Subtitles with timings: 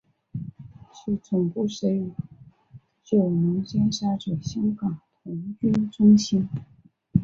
[0.91, 2.09] 其总部设于
[3.03, 6.49] 九龙尖沙咀香港童军中心。